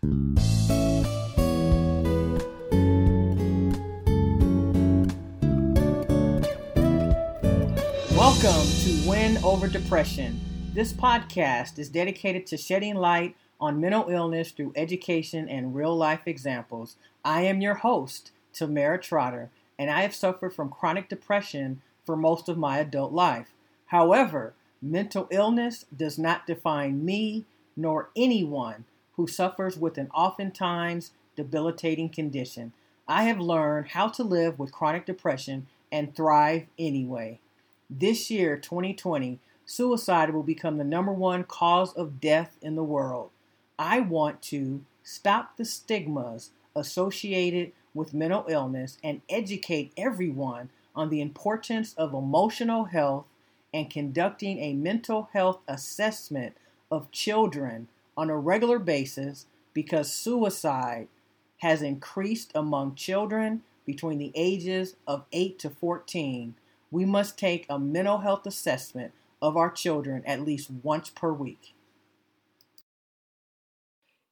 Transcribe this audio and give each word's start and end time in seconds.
Welcome 0.00 0.20
to 8.84 9.08
Win 9.08 9.38
Over 9.42 9.66
Depression. 9.66 10.40
This 10.72 10.92
podcast 10.92 11.80
is 11.80 11.88
dedicated 11.88 12.46
to 12.46 12.56
shedding 12.56 12.94
light 12.94 13.34
on 13.60 13.80
mental 13.80 14.08
illness 14.08 14.52
through 14.52 14.72
education 14.76 15.48
and 15.48 15.74
real 15.74 15.96
life 15.96 16.22
examples. 16.26 16.94
I 17.24 17.42
am 17.42 17.60
your 17.60 17.74
host, 17.74 18.30
Tamara 18.52 19.00
Trotter, 19.00 19.50
and 19.80 19.90
I 19.90 20.02
have 20.02 20.14
suffered 20.14 20.54
from 20.54 20.68
chronic 20.68 21.08
depression 21.08 21.82
for 22.06 22.16
most 22.16 22.48
of 22.48 22.56
my 22.56 22.78
adult 22.78 23.12
life. 23.12 23.52
However, 23.86 24.54
mental 24.80 25.26
illness 25.30 25.86
does 25.96 26.18
not 26.18 26.46
define 26.46 27.04
me 27.04 27.46
nor 27.76 28.10
anyone 28.14 28.84
who 29.18 29.26
suffers 29.26 29.76
with 29.76 29.98
an 29.98 30.08
oftentimes 30.14 31.10
debilitating 31.36 32.08
condition. 32.08 32.72
I 33.08 33.24
have 33.24 33.40
learned 33.40 33.88
how 33.88 34.08
to 34.10 34.22
live 34.22 34.58
with 34.60 34.72
chronic 34.72 35.06
depression 35.06 35.66
and 35.90 36.14
thrive 36.14 36.66
anyway. 36.78 37.40
This 37.90 38.30
year, 38.30 38.56
2020, 38.56 39.40
suicide 39.66 40.32
will 40.32 40.44
become 40.44 40.78
the 40.78 40.84
number 40.84 41.12
one 41.12 41.42
cause 41.42 41.92
of 41.94 42.20
death 42.20 42.56
in 42.62 42.76
the 42.76 42.84
world. 42.84 43.30
I 43.76 43.98
want 44.00 44.40
to 44.42 44.84
stop 45.02 45.56
the 45.56 45.64
stigmas 45.64 46.50
associated 46.76 47.72
with 47.94 48.14
mental 48.14 48.46
illness 48.48 48.98
and 49.02 49.22
educate 49.28 49.92
everyone 49.96 50.70
on 50.94 51.10
the 51.10 51.20
importance 51.20 51.92
of 51.94 52.14
emotional 52.14 52.84
health 52.84 53.24
and 53.74 53.90
conducting 53.90 54.58
a 54.60 54.74
mental 54.74 55.28
health 55.32 55.58
assessment 55.66 56.56
of 56.88 57.10
children 57.10 57.88
on 58.18 58.28
a 58.28 58.36
regular 58.36 58.78
basis 58.78 59.46
because 59.72 60.12
suicide 60.12 61.08
has 61.58 61.80
increased 61.80 62.50
among 62.54 62.94
children 62.94 63.62
between 63.86 64.18
the 64.18 64.32
ages 64.34 64.96
of 65.06 65.24
8 65.32 65.58
to 65.60 65.70
14 65.70 66.54
we 66.90 67.04
must 67.04 67.38
take 67.38 67.66
a 67.68 67.78
mental 67.78 68.18
health 68.18 68.46
assessment 68.46 69.12
of 69.40 69.56
our 69.56 69.70
children 69.70 70.22
at 70.26 70.40
least 70.40 70.70
once 70.82 71.10
per 71.10 71.32
week. 71.32 71.74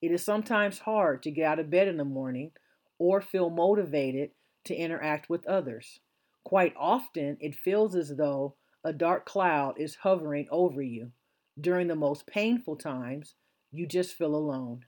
It 0.02 0.10
is 0.10 0.24
sometimes 0.24 0.80
hard 0.80 1.22
to 1.22 1.30
get 1.30 1.46
out 1.46 1.58
of 1.58 1.70
bed 1.70 1.88
in 1.88 1.96
the 1.96 2.04
morning 2.04 2.52
or 2.98 3.20
feel 3.20 3.50
motivated 3.50 4.30
to 4.64 4.74
interact 4.74 5.28
with 5.28 5.46
others. 5.46 6.00
Quite 6.44 6.74
often, 6.76 7.36
it 7.40 7.54
feels 7.54 7.94
as 7.94 8.16
though 8.16 8.54
a 8.84 8.92
dark 8.92 9.26
cloud 9.26 9.74
is 9.78 9.96
hovering 9.96 10.46
over 10.50 10.82
you. 10.82 11.12
During 11.60 11.88
the 11.88 11.96
most 11.96 12.26
painful 12.26 12.76
times, 12.76 13.34
you 13.78 13.86
just 13.86 14.14
feel 14.14 14.34
alone. 14.34 14.84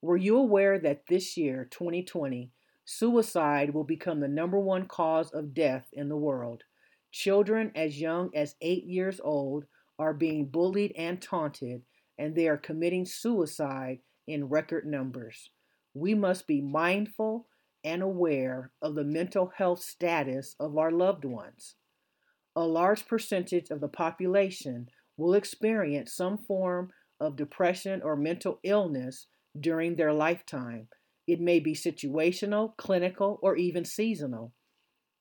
Were 0.00 0.16
you 0.16 0.36
aware 0.36 0.78
that 0.78 1.06
this 1.08 1.36
year, 1.36 1.68
2020, 1.70 2.50
suicide 2.84 3.72
will 3.72 3.84
become 3.84 4.20
the 4.20 4.28
number 4.28 4.58
one 4.58 4.86
cause 4.86 5.30
of 5.30 5.54
death 5.54 5.86
in 5.92 6.08
the 6.08 6.16
world? 6.16 6.64
Children 7.10 7.70
as 7.74 8.00
young 8.00 8.30
as 8.34 8.56
eight 8.60 8.84
years 8.84 9.20
old 9.22 9.64
are 9.98 10.14
being 10.14 10.46
bullied 10.46 10.92
and 10.96 11.20
taunted, 11.20 11.82
and 12.18 12.34
they 12.34 12.48
are 12.48 12.56
committing 12.56 13.04
suicide 13.04 14.00
in 14.26 14.48
record 14.48 14.86
numbers. 14.86 15.50
We 15.94 16.14
must 16.14 16.46
be 16.46 16.60
mindful 16.60 17.46
and 17.84 18.02
aware 18.02 18.70
of 18.80 18.94
the 18.94 19.04
mental 19.04 19.52
health 19.56 19.82
status 19.82 20.56
of 20.58 20.78
our 20.78 20.90
loved 20.90 21.24
ones. 21.24 21.76
A 22.56 22.62
large 22.62 23.06
percentage 23.06 23.70
of 23.70 23.80
the 23.80 23.88
population 23.88 24.88
will 25.16 25.34
experience 25.34 26.14
some 26.14 26.38
form 26.38 26.90
of 27.22 27.36
depression 27.36 28.02
or 28.02 28.16
mental 28.16 28.58
illness 28.64 29.26
during 29.58 29.94
their 29.94 30.12
lifetime. 30.12 30.88
It 31.26 31.40
may 31.40 31.60
be 31.60 31.72
situational, 31.72 32.76
clinical, 32.76 33.38
or 33.42 33.56
even 33.56 33.84
seasonal. 33.84 34.52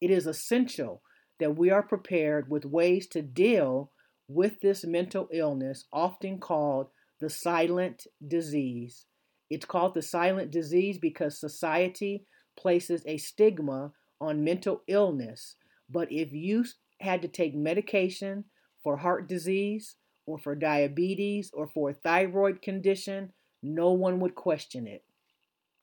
It 0.01 0.09
is 0.09 0.25
essential 0.25 1.03
that 1.39 1.55
we 1.55 1.69
are 1.69 1.83
prepared 1.83 2.49
with 2.49 2.65
ways 2.65 3.07
to 3.09 3.21
deal 3.21 3.91
with 4.27 4.61
this 4.61 4.83
mental 4.83 5.27
illness, 5.31 5.85
often 5.93 6.39
called 6.39 6.87
the 7.19 7.29
silent 7.29 8.07
disease. 8.27 9.05
It's 9.49 9.65
called 9.65 9.93
the 9.93 10.01
silent 10.01 10.49
disease 10.49 10.97
because 10.97 11.39
society 11.39 12.25
places 12.57 13.03
a 13.05 13.17
stigma 13.17 13.91
on 14.19 14.43
mental 14.43 14.81
illness. 14.87 15.55
But 15.89 16.11
if 16.11 16.31
you 16.31 16.65
had 16.99 17.21
to 17.21 17.27
take 17.27 17.53
medication 17.53 18.45
for 18.83 18.97
heart 18.97 19.27
disease 19.27 19.97
or 20.25 20.37
for 20.37 20.55
diabetes 20.55 21.51
or 21.53 21.67
for 21.67 21.89
a 21.89 21.93
thyroid 21.93 22.61
condition, 22.61 23.33
no 23.61 23.91
one 23.91 24.19
would 24.19 24.35
question 24.35 24.87
it. 24.87 25.03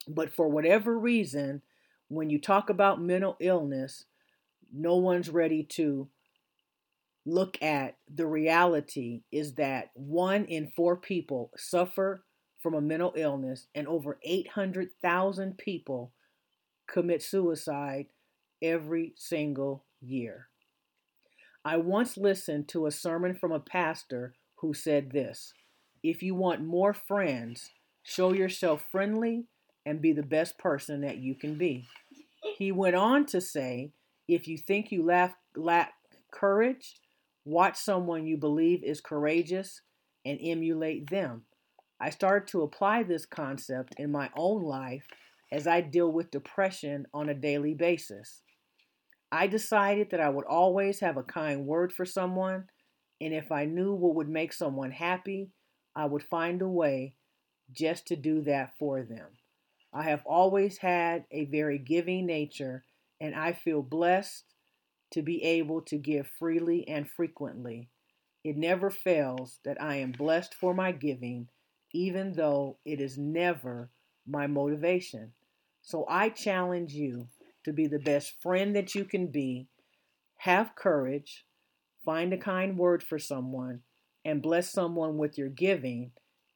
But 0.06 0.32
for 0.32 0.48
whatever 0.48 0.98
reason, 0.98 1.62
when 2.08 2.30
you 2.30 2.40
talk 2.40 2.70
about 2.70 3.00
mental 3.00 3.36
illness, 3.40 4.04
no 4.72 4.96
one's 4.96 5.28
ready 5.28 5.62
to 5.62 6.08
look 7.26 7.60
at 7.62 7.96
the 8.12 8.26
reality 8.26 9.22
is 9.30 9.54
that 9.54 9.90
one 9.94 10.46
in 10.46 10.72
four 10.74 10.96
people 10.96 11.50
suffer 11.56 12.24
from 12.58 12.74
a 12.74 12.80
mental 12.80 13.12
illness 13.16 13.66
and 13.74 13.86
over 13.86 14.18
800,000 14.22 15.58
people 15.58 16.12
commit 16.88 17.22
suicide 17.22 18.06
every 18.62 19.12
single 19.16 19.84
year. 20.00 20.48
I 21.64 21.76
once 21.76 22.16
listened 22.16 22.68
to 22.68 22.86
a 22.86 22.90
sermon 22.90 23.34
from 23.34 23.52
a 23.52 23.60
pastor 23.60 24.34
who 24.56 24.74
said 24.74 25.10
this 25.10 25.52
If 26.02 26.22
you 26.22 26.34
want 26.34 26.64
more 26.64 26.92
friends, 26.92 27.70
show 28.02 28.32
yourself 28.32 28.86
friendly 28.90 29.44
and 29.84 30.00
be 30.00 30.12
the 30.12 30.22
best 30.22 30.58
person 30.58 31.00
that 31.00 31.18
you 31.18 31.34
can 31.34 31.56
be. 31.56 31.86
He 32.56 32.72
went 32.72 32.96
on 32.96 33.26
to 33.26 33.40
say 33.40 33.92
if 34.28 34.46
you 34.46 34.58
think 34.58 34.92
you 34.92 35.02
lack, 35.02 35.36
lack 35.56 35.94
courage, 36.30 37.00
watch 37.44 37.76
someone 37.76 38.26
you 38.26 38.36
believe 38.36 38.84
is 38.84 39.00
courageous 39.00 39.80
and 40.24 40.38
emulate 40.42 41.10
them. 41.10 41.42
I 42.00 42.10
started 42.10 42.46
to 42.48 42.62
apply 42.62 43.02
this 43.02 43.26
concept 43.26 43.94
in 43.98 44.12
my 44.12 44.30
own 44.36 44.62
life 44.62 45.06
as 45.50 45.66
I 45.66 45.80
deal 45.80 46.12
with 46.12 46.30
depression 46.30 47.06
on 47.12 47.28
a 47.28 47.34
daily 47.34 47.74
basis. 47.74 48.42
I 49.30 49.46
decided 49.46 50.10
that 50.10 50.20
I 50.20 50.30
would 50.30 50.46
always 50.46 51.00
have 51.00 51.16
a 51.16 51.22
kind 51.22 51.66
word 51.66 51.92
for 51.92 52.04
someone, 52.04 52.64
and 53.20 53.34
if 53.34 53.52
I 53.52 53.64
knew 53.66 53.94
what 53.94 54.14
would 54.14 54.28
make 54.28 54.52
someone 54.52 54.90
happy, 54.90 55.50
I 55.94 56.06
would 56.06 56.22
find 56.22 56.62
a 56.62 56.68
way 56.68 57.14
just 57.70 58.06
to 58.06 58.16
do 58.16 58.42
that 58.42 58.72
for 58.78 59.02
them. 59.02 59.28
I 59.92 60.04
have 60.04 60.22
always 60.26 60.78
had 60.78 61.24
a 61.30 61.46
very 61.46 61.78
giving 61.78 62.26
nature 62.26 62.84
and 63.20 63.34
I 63.34 63.52
feel 63.52 63.82
blessed 63.82 64.44
to 65.12 65.22
be 65.22 65.42
able 65.42 65.80
to 65.82 65.96
give 65.96 66.26
freely 66.38 66.86
and 66.86 67.10
frequently. 67.10 67.88
It 68.44 68.56
never 68.56 68.90
fails 68.90 69.58
that 69.64 69.80
I 69.80 69.96
am 69.96 70.12
blessed 70.12 70.54
for 70.54 70.74
my 70.74 70.92
giving, 70.92 71.48
even 71.92 72.34
though 72.34 72.78
it 72.84 73.00
is 73.00 73.18
never 73.18 73.90
my 74.26 74.46
motivation. 74.46 75.32
So 75.80 76.04
I 76.08 76.28
challenge 76.28 76.92
you 76.92 77.28
to 77.64 77.72
be 77.72 77.86
the 77.86 77.98
best 77.98 78.40
friend 78.40 78.74
that 78.76 78.94
you 78.94 79.04
can 79.04 79.28
be. 79.28 79.68
Have 80.38 80.76
courage, 80.76 81.44
find 82.04 82.32
a 82.32 82.38
kind 82.38 82.78
word 82.78 83.02
for 83.02 83.18
someone, 83.18 83.80
and 84.24 84.42
bless 84.42 84.70
someone 84.70 85.18
with 85.18 85.36
your 85.38 85.48
giving, 85.48 86.12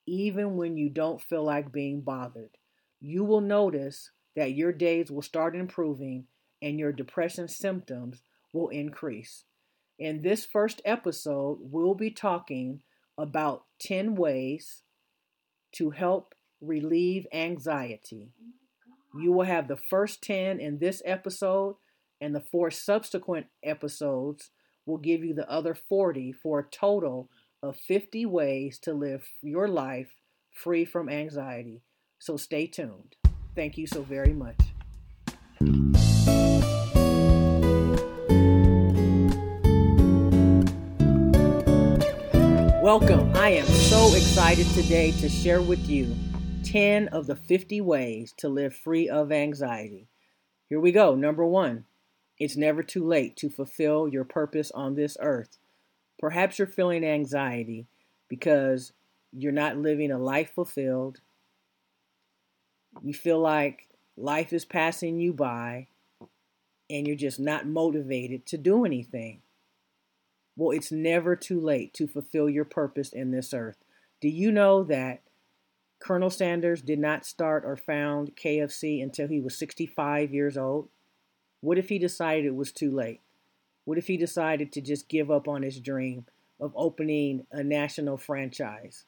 even 0.06 0.56
when 0.56 0.76
you 0.76 0.88
don't 0.88 1.22
feel 1.22 1.44
like 1.44 1.72
being 1.72 2.00
bothered. 2.00 2.56
You 3.00 3.24
will 3.24 3.40
notice 3.40 4.10
that 4.36 4.54
your 4.54 4.72
days 4.72 5.10
will 5.10 5.22
start 5.22 5.56
improving 5.56 6.26
and 6.60 6.78
your 6.78 6.92
depression 6.92 7.48
symptoms 7.48 8.22
will 8.52 8.68
increase. 8.68 9.44
In 9.98 10.22
this 10.22 10.44
first 10.44 10.80
episode, 10.84 11.58
we'll 11.60 11.94
be 11.94 12.10
talking 12.10 12.82
about 13.18 13.64
10 13.80 14.14
ways 14.14 14.82
to 15.72 15.90
help 15.90 16.34
relieve 16.60 17.26
anxiety. 17.32 18.30
You 19.14 19.30
will 19.32 19.44
have 19.44 19.68
the 19.68 19.76
first 19.76 20.22
10 20.22 20.58
in 20.58 20.78
this 20.78 21.02
episode, 21.04 21.76
and 22.22 22.34
the 22.34 22.40
four 22.40 22.70
subsequent 22.70 23.46
episodes 23.62 24.48
will 24.86 24.96
give 24.96 25.22
you 25.22 25.34
the 25.34 25.50
other 25.50 25.74
40 25.74 26.32
for 26.32 26.60
a 26.60 26.70
total 26.70 27.28
of 27.62 27.76
50 27.76 28.24
ways 28.24 28.78
to 28.78 28.94
live 28.94 29.28
your 29.42 29.68
life 29.68 30.14
free 30.50 30.86
from 30.86 31.10
anxiety. 31.10 31.82
So 32.18 32.38
stay 32.38 32.66
tuned. 32.66 33.16
Thank 33.54 33.76
you 33.76 33.86
so 33.86 34.00
very 34.00 34.32
much. 34.32 34.56
Welcome. 42.82 43.30
I 43.36 43.50
am 43.50 43.66
so 43.66 44.14
excited 44.14 44.66
today 44.68 45.10
to 45.20 45.28
share 45.28 45.60
with 45.60 45.86
you 45.86 46.16
10 46.72 47.08
of 47.08 47.26
the 47.26 47.36
50 47.36 47.82
ways 47.82 48.32
to 48.38 48.48
live 48.48 48.74
free 48.74 49.06
of 49.06 49.30
anxiety. 49.30 50.08
Here 50.70 50.80
we 50.80 50.90
go. 50.90 51.14
Number 51.14 51.44
one, 51.44 51.84
it's 52.38 52.56
never 52.56 52.82
too 52.82 53.04
late 53.04 53.36
to 53.36 53.50
fulfill 53.50 54.08
your 54.08 54.24
purpose 54.24 54.70
on 54.70 54.94
this 54.94 55.18
earth. 55.20 55.58
Perhaps 56.18 56.58
you're 56.58 56.66
feeling 56.66 57.04
anxiety 57.04 57.88
because 58.26 58.94
you're 59.34 59.52
not 59.52 59.76
living 59.76 60.10
a 60.10 60.16
life 60.16 60.54
fulfilled, 60.54 61.20
You 63.02 63.12
feel 63.12 63.38
like 63.38 63.88
life 64.16 64.50
is 64.50 64.64
passing 64.64 65.18
you 65.18 65.34
by 65.34 65.88
and 66.88 67.06
you're 67.06 67.16
just 67.16 67.38
not 67.38 67.66
motivated 67.66 68.46
to 68.46 68.56
do 68.56 68.86
anything. 68.86 69.42
Well, 70.56 70.70
it's 70.70 70.90
never 70.90 71.36
too 71.36 71.60
late 71.60 71.92
to 71.94 72.06
fulfill 72.06 72.48
your 72.48 72.64
purpose 72.64 73.12
in 73.12 73.30
this 73.30 73.52
earth. 73.52 73.76
Do 74.22 74.28
you 74.30 74.50
know 74.50 74.84
that 74.84 75.20
Colonel 76.02 76.30
Sanders 76.30 76.82
did 76.82 76.98
not 76.98 77.24
start 77.24 77.64
or 77.64 77.76
found 77.76 78.34
KFC 78.34 79.00
until 79.00 79.28
he 79.28 79.40
was 79.40 79.56
65 79.56 80.34
years 80.34 80.58
old? 80.58 80.88
What 81.60 81.78
if 81.78 81.88
he 81.88 81.98
decided 82.00 82.44
it 82.44 82.56
was 82.56 82.72
too 82.72 82.90
late? 82.90 83.20
What 83.84 83.98
if 83.98 84.08
he 84.08 84.16
decided 84.16 84.72
to 84.72 84.80
just 84.80 85.08
give 85.08 85.30
up 85.30 85.46
on 85.46 85.62
his 85.62 85.78
dream 85.78 86.26
of 86.60 86.72
opening 86.74 87.46
a 87.52 87.62
national 87.62 88.16
franchise? 88.16 89.04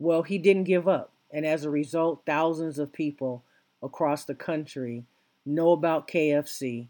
Well, 0.00 0.24
he 0.24 0.36
didn't 0.36 0.64
give 0.64 0.88
up. 0.88 1.12
And 1.30 1.46
as 1.46 1.64
a 1.64 1.70
result, 1.70 2.24
thousands 2.26 2.80
of 2.80 2.92
people 2.92 3.44
across 3.80 4.24
the 4.24 4.34
country 4.34 5.04
know 5.46 5.70
about 5.70 6.08
KFC, 6.08 6.88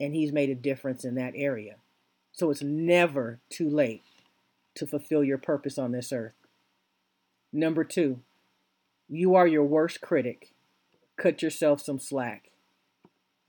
and 0.00 0.14
he's 0.14 0.32
made 0.32 0.48
a 0.48 0.54
difference 0.54 1.04
in 1.04 1.14
that 1.16 1.34
area. 1.36 1.76
So 2.32 2.50
it's 2.50 2.62
never 2.62 3.38
too 3.50 3.68
late 3.68 4.02
to 4.76 4.86
fulfill 4.86 5.22
your 5.22 5.38
purpose 5.38 5.78
on 5.78 5.92
this 5.92 6.10
earth. 6.10 6.34
Number 7.52 7.84
two, 7.84 8.20
you 9.16 9.34
are 9.34 9.46
your 9.46 9.64
worst 9.64 10.00
critic. 10.00 10.50
Cut 11.16 11.42
yourself 11.42 11.80
some 11.80 11.98
slack. 11.98 12.50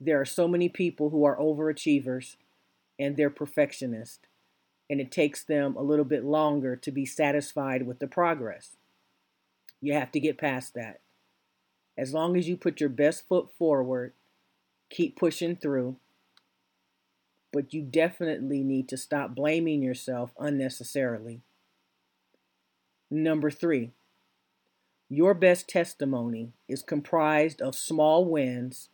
There 0.00 0.20
are 0.20 0.26
so 0.26 0.46
many 0.46 0.68
people 0.68 1.10
who 1.10 1.24
are 1.24 1.36
overachievers 1.36 2.36
and 2.98 3.16
they're 3.16 3.30
perfectionists, 3.30 4.20
and 4.88 5.00
it 5.00 5.10
takes 5.10 5.44
them 5.44 5.76
a 5.76 5.82
little 5.82 6.04
bit 6.04 6.24
longer 6.24 6.76
to 6.76 6.90
be 6.90 7.04
satisfied 7.04 7.86
with 7.86 7.98
the 7.98 8.06
progress. 8.06 8.76
You 9.80 9.92
have 9.94 10.10
to 10.12 10.20
get 10.20 10.38
past 10.38 10.74
that. 10.74 11.00
As 11.98 12.14
long 12.14 12.36
as 12.36 12.48
you 12.48 12.56
put 12.56 12.80
your 12.80 12.88
best 12.88 13.26
foot 13.26 13.48
forward, 13.58 14.12
keep 14.90 15.16
pushing 15.16 15.56
through, 15.56 15.96
but 17.52 17.72
you 17.72 17.82
definitely 17.82 18.62
need 18.62 18.88
to 18.88 18.96
stop 18.96 19.34
blaming 19.34 19.82
yourself 19.82 20.32
unnecessarily. 20.38 21.40
Number 23.10 23.50
three, 23.50 23.92
your 25.08 25.34
best 25.34 25.68
testimony 25.68 26.52
is 26.68 26.82
comprised 26.82 27.62
of 27.62 27.74
small 27.74 28.24
wins 28.24 28.88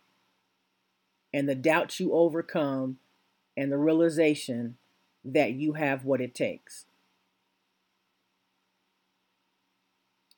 and 1.33 1.49
the 1.49 1.55
doubts 1.55 1.99
you 1.99 2.13
overcome 2.13 2.99
and 3.57 3.73
the 3.73 3.79
realization 3.79 4.77
that 5.25 5.53
you 5.53 5.75
have 5.75 6.05
what 6.05 6.21
it 6.21 6.35
takes. 6.35 6.85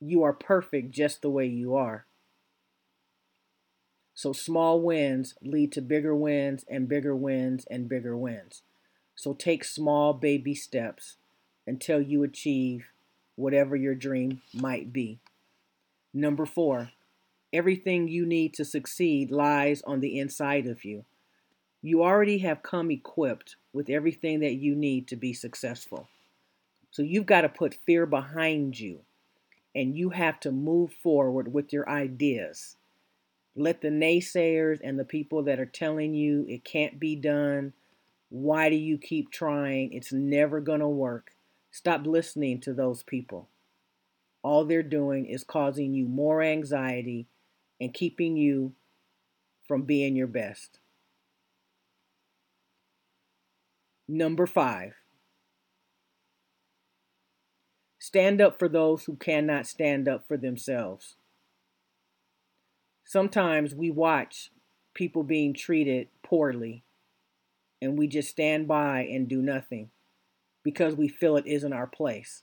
You 0.00 0.22
are 0.22 0.32
perfect 0.32 0.90
just 0.90 1.22
the 1.22 1.30
way 1.30 1.46
you 1.46 1.74
are. 1.74 2.06
So 4.14 4.32
small 4.32 4.80
wins 4.80 5.34
lead 5.42 5.72
to 5.72 5.80
bigger 5.80 6.14
wins 6.14 6.64
and 6.68 6.88
bigger 6.88 7.16
wins 7.16 7.66
and 7.68 7.88
bigger 7.88 8.16
wins. 8.16 8.62
So 9.16 9.32
take 9.32 9.64
small 9.64 10.12
baby 10.12 10.54
steps 10.54 11.16
until 11.66 12.00
you 12.00 12.22
achieve 12.22 12.86
whatever 13.34 13.74
your 13.74 13.94
dream 13.94 14.42
might 14.52 14.92
be. 14.92 15.18
Number 16.16 16.46
four, 16.46 16.92
everything 17.52 18.06
you 18.06 18.24
need 18.24 18.54
to 18.54 18.64
succeed 18.64 19.32
lies 19.32 19.82
on 19.82 19.98
the 19.98 20.20
inside 20.20 20.68
of 20.68 20.84
you. 20.84 21.04
You 21.82 22.04
already 22.04 22.38
have 22.38 22.62
come 22.62 22.92
equipped 22.92 23.56
with 23.72 23.90
everything 23.90 24.38
that 24.38 24.54
you 24.54 24.76
need 24.76 25.08
to 25.08 25.16
be 25.16 25.34
successful. 25.34 26.08
So 26.92 27.02
you've 27.02 27.26
got 27.26 27.40
to 27.40 27.48
put 27.48 27.80
fear 27.84 28.06
behind 28.06 28.78
you 28.78 29.00
and 29.74 29.96
you 29.96 30.10
have 30.10 30.38
to 30.40 30.52
move 30.52 30.92
forward 30.92 31.52
with 31.52 31.72
your 31.72 31.88
ideas. 31.88 32.76
Let 33.56 33.80
the 33.80 33.88
naysayers 33.88 34.78
and 34.84 34.96
the 34.96 35.04
people 35.04 35.42
that 35.42 35.58
are 35.58 35.66
telling 35.66 36.14
you 36.14 36.46
it 36.48 36.62
can't 36.62 37.00
be 37.00 37.16
done, 37.16 37.72
why 38.28 38.70
do 38.70 38.76
you 38.76 38.98
keep 38.98 39.32
trying? 39.32 39.92
It's 39.92 40.12
never 40.12 40.60
going 40.60 40.78
to 40.78 40.88
work. 40.88 41.32
Stop 41.72 42.06
listening 42.06 42.60
to 42.60 42.72
those 42.72 43.02
people 43.02 43.48
all 44.44 44.66
they're 44.66 44.82
doing 44.82 45.24
is 45.24 45.42
causing 45.42 45.94
you 45.94 46.06
more 46.06 46.42
anxiety 46.42 47.26
and 47.80 47.94
keeping 47.94 48.36
you 48.36 48.74
from 49.66 49.82
being 49.82 50.14
your 50.14 50.26
best. 50.26 50.78
Number 54.06 54.46
five, 54.46 54.92
stand 57.98 58.42
up 58.42 58.58
for 58.58 58.68
those 58.68 59.04
who 59.04 59.16
cannot 59.16 59.66
stand 59.66 60.06
up 60.06 60.28
for 60.28 60.36
themselves. 60.36 61.16
Sometimes 63.06 63.74
we 63.74 63.90
watch 63.90 64.50
people 64.92 65.22
being 65.22 65.54
treated 65.54 66.08
poorly 66.22 66.84
and 67.80 67.98
we 67.98 68.06
just 68.06 68.28
stand 68.28 68.68
by 68.68 69.00
and 69.10 69.26
do 69.26 69.40
nothing 69.40 69.88
because 70.62 70.94
we 70.94 71.08
feel 71.08 71.38
it 71.38 71.46
isn't 71.46 71.72
our 71.72 71.86
place. 71.86 72.42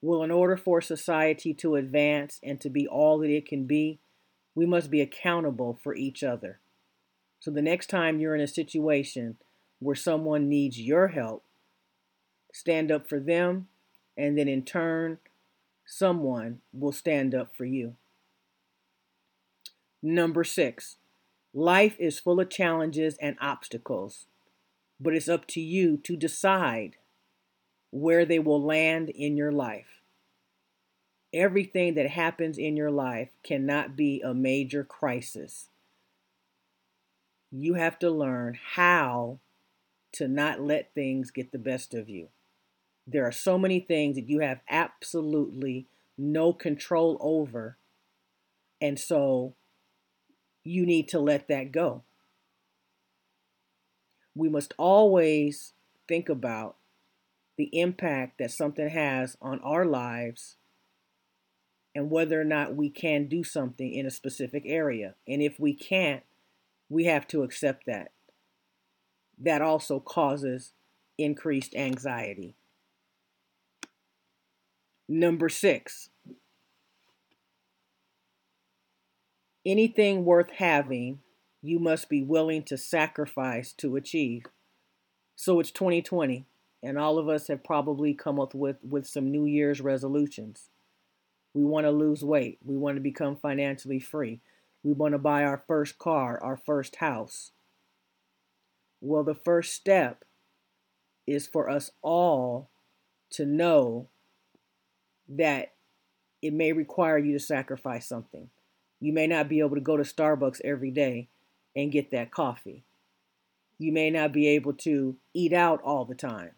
Well, 0.00 0.22
in 0.22 0.30
order 0.30 0.56
for 0.56 0.80
society 0.80 1.52
to 1.54 1.74
advance 1.74 2.38
and 2.42 2.60
to 2.60 2.70
be 2.70 2.86
all 2.86 3.18
that 3.18 3.30
it 3.30 3.48
can 3.48 3.66
be, 3.66 3.98
we 4.54 4.66
must 4.66 4.90
be 4.90 5.00
accountable 5.00 5.78
for 5.82 5.94
each 5.94 6.22
other. 6.22 6.60
So 7.40 7.50
the 7.50 7.62
next 7.62 7.88
time 7.88 8.18
you're 8.18 8.34
in 8.34 8.40
a 8.40 8.48
situation 8.48 9.36
where 9.80 9.94
someone 9.94 10.48
needs 10.48 10.80
your 10.80 11.08
help, 11.08 11.44
stand 12.52 12.90
up 12.90 13.08
for 13.08 13.20
them, 13.20 13.68
and 14.16 14.36
then 14.36 14.48
in 14.48 14.64
turn, 14.64 15.18
someone 15.86 16.60
will 16.72 16.92
stand 16.92 17.34
up 17.34 17.54
for 17.54 17.64
you. 17.64 17.94
Number 20.02 20.44
six, 20.44 20.96
life 21.54 21.96
is 21.98 22.18
full 22.18 22.40
of 22.40 22.50
challenges 22.50 23.16
and 23.20 23.36
obstacles, 23.40 24.26
but 25.00 25.14
it's 25.14 25.28
up 25.28 25.46
to 25.48 25.60
you 25.60 25.96
to 25.98 26.16
decide 26.16 26.96
where 27.90 28.24
they 28.24 28.38
will 28.38 28.62
land 28.62 29.10
in 29.10 29.36
your 29.36 29.52
life. 29.52 30.02
Everything 31.32 31.94
that 31.94 32.10
happens 32.10 32.58
in 32.58 32.76
your 32.76 32.90
life 32.90 33.30
cannot 33.42 33.96
be 33.96 34.20
a 34.22 34.32
major 34.32 34.84
crisis. 34.84 35.68
You 37.50 37.74
have 37.74 37.98
to 38.00 38.10
learn 38.10 38.58
how 38.74 39.38
to 40.12 40.26
not 40.26 40.60
let 40.60 40.94
things 40.94 41.30
get 41.30 41.52
the 41.52 41.58
best 41.58 41.94
of 41.94 42.08
you. 42.08 42.28
There 43.06 43.26
are 43.26 43.32
so 43.32 43.58
many 43.58 43.80
things 43.80 44.16
that 44.16 44.28
you 44.28 44.40
have 44.40 44.60
absolutely 44.68 45.86
no 46.16 46.52
control 46.52 47.16
over. 47.20 47.76
And 48.80 48.98
so 48.98 49.54
you 50.64 50.84
need 50.84 51.08
to 51.08 51.20
let 51.20 51.48
that 51.48 51.72
go. 51.72 52.02
We 54.34 54.48
must 54.48 54.74
always 54.76 55.72
think 56.06 56.28
about 56.28 56.76
the 57.58 57.68
impact 57.78 58.38
that 58.38 58.52
something 58.52 58.88
has 58.88 59.36
on 59.42 59.58
our 59.60 59.84
lives 59.84 60.56
and 61.92 62.08
whether 62.08 62.40
or 62.40 62.44
not 62.44 62.76
we 62.76 62.88
can 62.88 63.26
do 63.26 63.42
something 63.42 63.92
in 63.92 64.06
a 64.06 64.10
specific 64.10 64.62
area. 64.64 65.16
And 65.26 65.42
if 65.42 65.58
we 65.58 65.74
can't, 65.74 66.22
we 66.88 67.06
have 67.06 67.26
to 67.26 67.42
accept 67.42 67.84
that. 67.86 68.12
That 69.36 69.60
also 69.60 69.98
causes 69.98 70.72
increased 71.18 71.74
anxiety. 71.74 72.54
Number 75.08 75.48
six, 75.48 76.10
anything 79.66 80.24
worth 80.24 80.50
having, 80.58 81.20
you 81.60 81.80
must 81.80 82.08
be 82.08 82.22
willing 82.22 82.62
to 82.64 82.76
sacrifice 82.76 83.72
to 83.78 83.96
achieve. 83.96 84.44
So 85.34 85.58
it's 85.58 85.72
2020 85.72 86.46
and 86.82 86.98
all 86.98 87.18
of 87.18 87.28
us 87.28 87.48
have 87.48 87.64
probably 87.64 88.14
come 88.14 88.38
up 88.38 88.54
with, 88.54 88.76
with 88.82 89.06
some 89.06 89.30
New 89.30 89.44
Year's 89.44 89.80
resolutions. 89.80 90.70
We 91.54 91.64
want 91.64 91.86
to 91.86 91.90
lose 91.90 92.22
weight. 92.22 92.58
We 92.64 92.76
want 92.76 92.96
to 92.96 93.00
become 93.00 93.36
financially 93.36 93.98
free. 93.98 94.40
We 94.82 94.92
want 94.92 95.12
to 95.12 95.18
buy 95.18 95.44
our 95.44 95.62
first 95.66 95.98
car, 95.98 96.38
our 96.42 96.56
first 96.56 96.96
house. 96.96 97.52
Well, 99.00 99.24
the 99.24 99.34
first 99.34 99.74
step 99.74 100.24
is 101.26 101.46
for 101.46 101.68
us 101.68 101.90
all 102.02 102.70
to 103.30 103.44
know 103.44 104.08
that 105.28 105.72
it 106.40 106.52
may 106.52 106.72
require 106.72 107.18
you 107.18 107.32
to 107.32 107.40
sacrifice 107.44 108.06
something. 108.06 108.50
You 109.00 109.12
may 109.12 109.26
not 109.26 109.48
be 109.48 109.60
able 109.60 109.74
to 109.76 109.80
go 109.80 109.96
to 109.96 110.02
Starbucks 110.02 110.60
every 110.64 110.90
day 110.90 111.28
and 111.76 111.92
get 111.92 112.10
that 112.10 112.30
coffee. 112.30 112.84
You 113.78 113.92
may 113.92 114.10
not 114.10 114.32
be 114.32 114.48
able 114.48 114.72
to 114.74 115.16
eat 115.34 115.52
out 115.52 115.80
all 115.82 116.04
the 116.04 116.14
time. 116.14 116.52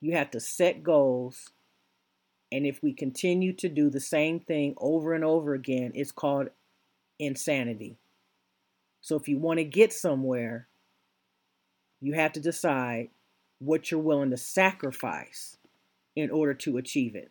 You 0.00 0.16
have 0.16 0.30
to 0.32 0.40
set 0.40 0.82
goals. 0.82 1.50
And 2.52 2.66
if 2.66 2.82
we 2.82 2.92
continue 2.92 3.52
to 3.54 3.68
do 3.68 3.90
the 3.90 4.00
same 4.00 4.40
thing 4.40 4.74
over 4.78 5.14
and 5.14 5.24
over 5.24 5.54
again, 5.54 5.92
it's 5.94 6.12
called 6.12 6.48
insanity. 7.18 7.96
So 9.00 9.16
if 9.16 9.28
you 9.28 9.38
want 9.38 9.58
to 9.58 9.64
get 9.64 9.92
somewhere, 9.92 10.68
you 12.00 12.12
have 12.14 12.32
to 12.32 12.40
decide 12.40 13.10
what 13.58 13.90
you're 13.90 14.00
willing 14.00 14.30
to 14.30 14.36
sacrifice 14.36 15.56
in 16.14 16.30
order 16.30 16.54
to 16.54 16.76
achieve 16.76 17.14
it. 17.14 17.30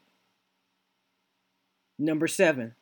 Number 1.97 2.27
seven, 2.27 2.75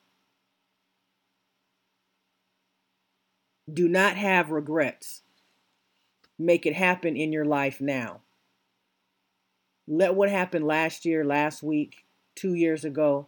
Do 3.71 3.87
not 3.87 4.17
have 4.17 4.51
regrets. 4.51 5.21
Make 6.37 6.65
it 6.65 6.75
happen 6.75 7.15
in 7.15 7.31
your 7.31 7.45
life 7.45 7.79
now. 7.79 8.21
Let 9.87 10.15
what 10.15 10.29
happened 10.29 10.65
last 10.65 11.05
year, 11.05 11.25
last 11.25 11.61
week, 11.61 12.05
two 12.35 12.53
years 12.53 12.85
ago, 12.85 13.27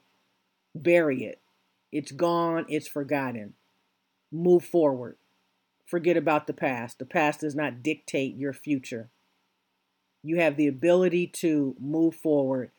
bury 0.73 1.23
it. 1.23 1.41
It's 1.91 2.11
gone, 2.11 2.65
it's 2.69 2.87
forgotten. 2.87 3.53
Move 4.31 4.63
forward. 4.63 5.17
Forget 5.85 6.17
about 6.17 6.47
the 6.47 6.53
past. 6.53 6.99
The 6.99 7.05
past 7.05 7.41
does 7.41 7.55
not 7.55 7.83
dictate 7.83 8.35
your 8.35 8.53
future. 8.53 9.09
You 10.23 10.37
have 10.39 10.57
the 10.57 10.67
ability 10.67 11.27
to 11.27 11.75
move 11.79 12.15
forward 12.15 12.71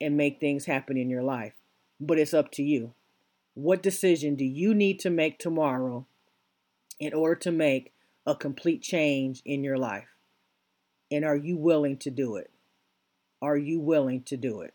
and 0.00 0.16
make 0.16 0.40
things 0.40 0.64
happen 0.64 0.96
in 0.96 1.10
your 1.10 1.22
life, 1.22 1.52
but 2.00 2.18
it's 2.18 2.32
up 2.32 2.50
to 2.52 2.62
you. 2.62 2.94
What 3.54 3.82
decision 3.82 4.36
do 4.36 4.44
you 4.44 4.72
need 4.74 5.00
to 5.00 5.10
make 5.10 5.38
tomorrow 5.38 6.06
in 7.00 7.12
order 7.12 7.34
to 7.40 7.50
make 7.50 7.92
a 8.24 8.34
complete 8.34 8.80
change 8.80 9.42
in 9.44 9.64
your 9.64 9.76
life? 9.76 10.08
And 11.10 11.24
are 11.24 11.36
you 11.36 11.56
willing 11.56 11.96
to 11.98 12.10
do 12.10 12.36
it? 12.36 12.50
Are 13.40 13.56
you 13.56 13.80
willing 13.80 14.22
to 14.24 14.36
do 14.36 14.60
it? 14.62 14.74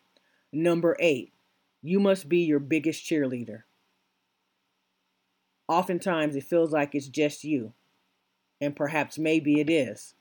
Number 0.52 0.96
eight, 1.00 1.34
you 1.82 2.00
must 2.00 2.30
be 2.30 2.40
your 2.40 2.60
biggest 2.60 3.04
cheerleader. 3.04 3.64
Oftentimes 5.68 6.36
it 6.36 6.44
feels 6.44 6.72
like 6.72 6.94
it's 6.94 7.08
just 7.08 7.44
you, 7.44 7.74
and 8.62 8.76
perhaps 8.76 9.18
maybe 9.18 9.60
it 9.60 9.70
is, 9.70 10.16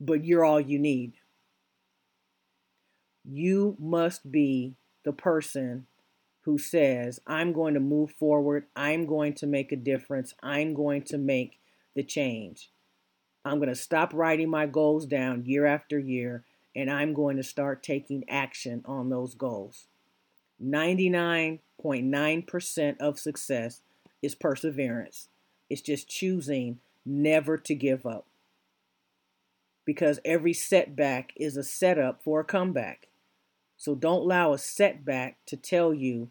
but 0.00 0.24
you're 0.24 0.44
all 0.44 0.60
you 0.60 0.78
need. 0.78 1.14
You 3.24 3.76
must 3.78 4.30
be 4.30 4.76
the 5.04 5.12
person 5.12 5.86
who 6.42 6.58
says, 6.58 7.20
I'm 7.26 7.52
going 7.52 7.72
to 7.74 7.80
move 7.80 8.10
forward, 8.12 8.66
I'm 8.76 9.06
going 9.06 9.32
to 9.34 9.46
make 9.46 9.72
a 9.72 9.76
difference, 9.76 10.34
I'm 10.42 10.74
going 10.74 11.02
to 11.04 11.16
make 11.16 11.58
the 11.94 12.02
change. 12.02 12.70
I'm 13.44 13.58
going 13.58 13.68
to 13.68 13.74
stop 13.74 14.12
writing 14.12 14.50
my 14.50 14.66
goals 14.66 15.06
down 15.06 15.44
year 15.46 15.64
after 15.64 15.98
year 15.98 16.44
and 16.74 16.90
I'm 16.90 17.14
going 17.14 17.36
to 17.36 17.42
start 17.42 17.82
taking 17.82 18.24
action 18.28 18.82
on 18.84 19.08
those 19.08 19.34
goals. 19.34 19.86
99.9% 20.62 22.98
of 22.98 23.18
success 23.18 23.80
is 24.22 24.34
perseverance. 24.34 25.28
It's 25.68 25.82
just 25.82 26.08
choosing 26.08 26.78
never 27.04 27.58
to 27.58 27.74
give 27.74 28.06
up. 28.06 28.26
Because 29.84 30.20
every 30.24 30.54
setback 30.54 31.32
is 31.36 31.56
a 31.56 31.62
setup 31.62 32.22
for 32.22 32.40
a 32.40 32.44
comeback. 32.44 33.08
So 33.76 33.94
don't 33.94 34.22
allow 34.22 34.52
a 34.52 34.58
setback 34.58 35.36
to 35.46 35.56
tell 35.56 35.92
you, 35.92 36.30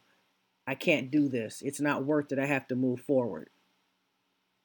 I 0.65 0.75
can't 0.75 1.11
do 1.11 1.27
this. 1.27 1.61
It's 1.61 1.81
not 1.81 2.05
worth 2.05 2.31
it. 2.31 2.39
I 2.39 2.45
have 2.45 2.67
to 2.69 2.75
move 2.75 3.01
forward. 3.01 3.49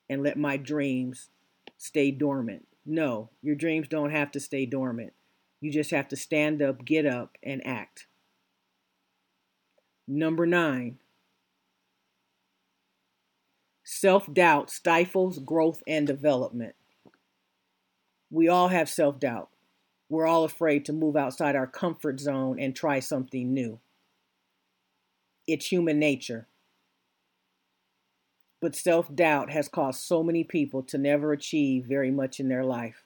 And 0.09 0.23
let 0.23 0.39
my 0.39 0.57
dreams 0.57 1.29
stay 1.77 2.11
dormant. 2.11 2.67
No, 2.87 3.29
your 3.43 3.57
dreams 3.57 3.89
don't 3.89 4.11
have 4.11 4.31
to 4.33 4.41
stay 4.41 4.65
dormant. 4.65 5.13
You 5.61 5.73
just 5.73 5.91
have 5.91 6.09
to 6.09 6.17
stand 6.17 6.63
up, 6.63 6.85
get 6.85 7.05
up, 7.05 7.37
and 7.43 7.67
act. 7.67 8.07
Number 10.07 10.47
nine, 10.47 10.99
self 13.85 14.33
doubt 14.33 14.71
stifles 14.71 15.39
growth 15.41 15.83
and 15.87 16.07
development. 16.07 16.75
We 18.31 18.49
all 18.49 18.69
have 18.69 18.89
self 18.89 19.19
doubt. 19.19 19.49
We're 20.09 20.27
all 20.27 20.45
afraid 20.45 20.85
to 20.87 20.93
move 20.93 21.17
outside 21.17 21.57
our 21.57 21.67
comfort 21.67 22.21
zone 22.21 22.59
and 22.59 22.75
try 22.75 23.01
something 23.01 23.53
new. 23.53 23.81
It's 25.47 25.67
human 25.67 25.99
nature. 25.99 26.47
But 28.61 28.77
self 28.77 29.15
doubt 29.15 29.51
has 29.51 29.69
caused 29.69 30.01
so 30.01 30.23
many 30.23 30.45
people 30.45 30.83
to 30.85 30.99
never 30.99 31.33
achieve 31.33 31.85
very 31.85 32.11
much 32.11 32.39
in 32.39 32.49
their 32.49 32.65
life 32.65 33.05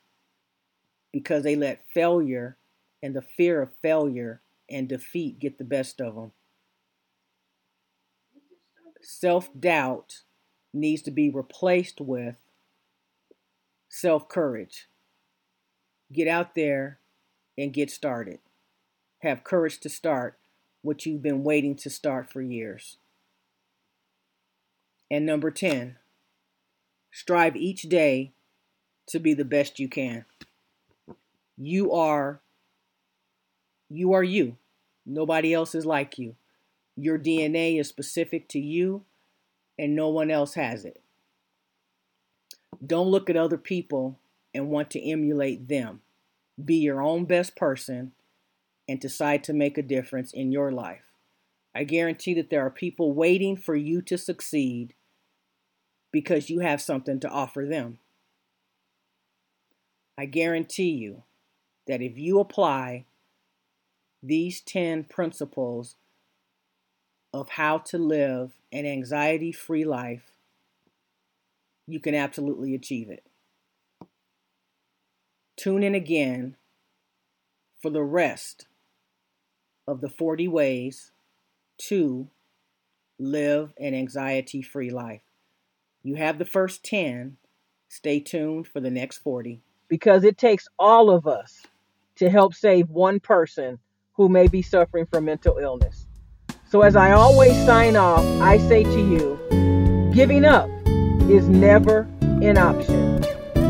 because 1.13 1.43
they 1.43 1.57
let 1.57 1.89
failure 1.93 2.57
and 3.03 3.15
the 3.15 3.23
fear 3.23 3.61
of 3.61 3.71
failure 3.83 4.41
and 4.71 4.89
defeat 4.89 5.39
get 5.39 5.59
the 5.59 5.65
best 5.65 6.01
of 6.01 6.15
them. 6.15 6.33
Self 9.01 9.51
doubt 9.59 10.23
needs 10.73 11.03
to 11.03 11.11
be 11.11 11.29
replaced 11.29 12.01
with 12.01 12.37
self 13.89 14.29
courage. 14.29 14.89
Get 16.13 16.29
out 16.29 16.55
there 16.55 16.99
and 17.59 17.73
get 17.73 17.91
started. 17.91 18.39
Have 19.21 19.45
courage 19.45 19.81
to 19.81 19.89
start 19.89 20.39
what 20.83 21.07
you've 21.07 21.23
been 21.23 21.45
waiting 21.45 21.77
to 21.77 21.91
start 21.91 22.31
for 22.31 22.43
years. 22.43 22.97
And 25.11 25.27
number 25.27 25.51
10, 25.51 25.97
strive 27.11 27.55
each 27.55 27.83
day 27.83 28.33
to 29.07 29.19
be 29.19 29.35
the 29.35 29.45
best 29.45 29.79
you 29.79 29.89
can. 29.89 30.25
You 31.57 31.93
are 31.93 32.41
you 33.93 34.15
are 34.15 34.25
you. 34.25 34.57
Nobody 35.05 35.53
else 35.53 35.75
is 35.75 35.85
like 35.85 36.19
you. 36.19 36.37
Your 36.97 37.19
DNA 37.19 37.79
is 37.79 37.89
specific 37.89 38.49
to 38.49 38.59
you 38.59 39.05
and 39.79 39.95
no 39.95 40.09
one 40.09 40.31
else 40.31 40.55
has 40.55 40.85
it. 40.85 41.03
Don't 42.85 43.09
look 43.09 43.29
at 43.29 43.37
other 43.37 43.59
people 43.59 44.19
and 44.55 44.71
want 44.71 44.91
to 44.91 45.11
emulate 45.11 45.69
them. 45.69 46.01
Be 46.63 46.77
your 46.77 47.03
own 47.03 47.27
best 47.27 47.55
person 47.55 48.13
and 48.89 48.99
decide 48.99 49.45
to 49.45 49.53
make 49.53 49.77
a 49.77 49.83
difference 49.83 50.33
in 50.33 50.53
your 50.53 50.73
life. 50.73 51.13
I 51.75 51.85
guarantee 51.85 52.35
that 52.35 52.51
there 52.51 52.65
are 52.65 52.71
people 52.71 53.13
waiting 53.13 53.57
for 53.57 53.77
you 53.77 54.03
to 54.03 54.19
succeed 54.19 54.95
because 56.11 56.51
you 56.51 56.61
have 56.61 56.81
something 56.81 57.21
to 57.21 57.29
offer 57.29 57.67
them. 57.69 57.99
I 60.19 60.27
guarantee 60.27 60.91
you 60.91 61.25
that 61.87 62.01
if 62.03 62.19
you 62.19 62.39
apply 62.39 63.05
these 64.23 64.61
10 64.61 65.05
principles 65.05 65.97
of 67.33 67.51
how 67.51 67.79
to 67.79 67.99
live 67.99 68.53
an 68.71 68.87
anxiety 68.87 69.53
free 69.53 69.85
life, 69.85 70.33
you 71.87 71.99
can 71.99 72.15
absolutely 72.15 72.75
achieve 72.75 73.11
it. 73.11 73.25
Tune 75.57 75.83
in 75.83 75.95
again 75.95 76.57
for 77.81 77.91
the 77.91 78.03
rest 78.03 78.67
of 79.87 80.01
the 80.01 80.09
40 80.09 80.49
ways 80.49 81.11
to 81.79 82.29
live 83.19 83.73
an 83.79 83.95
anxiety 83.95 84.63
free 84.63 84.91
life. 84.91 85.23
You 86.03 86.15
have 86.17 86.39
the 86.39 86.45
first 86.45 86.85
10. 86.85 87.37
Stay 87.89 88.21
tuned 88.21 88.67
for 88.67 88.81
the 88.81 88.91
next 88.91 89.19
40. 89.19 89.61
Because 89.89 90.25
it 90.25 90.39
takes 90.39 90.69
all 90.79 91.11
of 91.11 91.27
us 91.27 91.67
to 92.23 92.31
help 92.31 92.55
save 92.55 92.89
one 92.89 93.19
person 93.19 93.81
who 94.13 94.29
may 94.29 94.47
be 94.47 94.63
suffering 94.63 95.05
from 95.07 95.25
mental 95.25 95.59
illness. 95.59 96.07
So, 96.69 96.83
as 96.83 96.95
I 96.95 97.11
always 97.11 97.53
sign 97.67 97.97
off, 97.97 98.25
I 98.41 98.59
say 98.59 98.85
to 98.85 99.01
you 99.01 100.11
giving 100.15 100.45
up 100.45 100.71
is 101.29 101.49
never 101.49 102.07
an 102.21 102.59
option. 102.59 103.25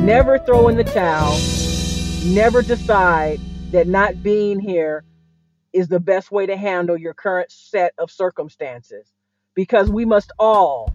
Never 0.05 0.39
throw 0.39 0.69
in 0.69 0.77
the 0.77 0.85
towel. 0.85 1.41
Never 2.27 2.61
decide 2.61 3.41
that 3.71 3.87
not 3.87 4.23
being 4.23 4.61
here 4.61 5.03
is 5.73 5.89
the 5.89 6.01
best 6.01 6.31
way 6.31 6.45
to 6.45 6.55
handle 6.55 6.99
your 6.99 7.15
current 7.15 7.51
set 7.51 7.95
of 7.97 8.11
circumstances 8.11 9.15
because 9.55 9.91
we 9.91 10.05
must 10.05 10.31
all 10.39 10.95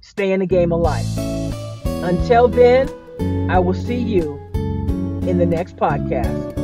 stay 0.00 0.32
in 0.32 0.40
the 0.40 0.46
game 0.46 0.72
of 0.72 0.80
life. 0.80 1.18
Until 2.02 2.48
then, 2.48 2.88
I 3.50 3.58
will 3.58 3.74
see 3.74 3.98
you 3.98 4.40
in 4.54 5.36
the 5.36 5.46
next 5.46 5.76
podcast. 5.76 6.59